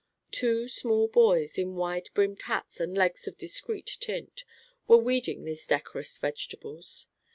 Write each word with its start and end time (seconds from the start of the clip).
Two 0.31 0.67
small 0.67 1.07
boys, 1.07 1.59
in 1.59 1.75
wide 1.75 2.09
brimmed 2.15 2.41
hats 2.45 2.79
and 2.79 2.97
legs 2.97 3.27
of 3.27 3.37
discreet 3.37 3.97
tint, 3.99 4.43
were 4.87 4.97
weeding 4.97 5.43
these 5.43 5.67
decorous 5.67 6.17
vegetables. 6.17 7.05